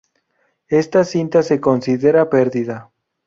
[0.69, 2.89] Esta cinta se considera perdida.